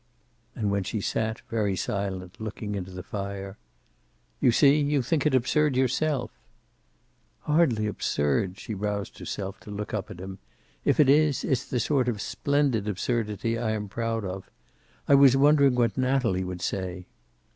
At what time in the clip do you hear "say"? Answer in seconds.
16.63-17.05